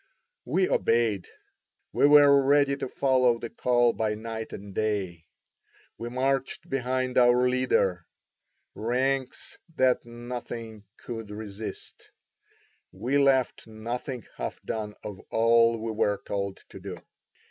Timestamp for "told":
16.25-16.57